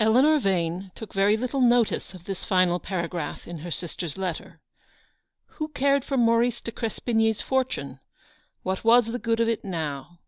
[0.00, 4.58] Eleanor Yane took very little notice of this final paragraph in her sister's letter.
[5.46, 8.00] Who cared for Maurice de Crespigny's fortune?
[8.64, 10.18] What was the good of it now